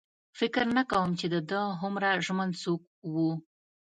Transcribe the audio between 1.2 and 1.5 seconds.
د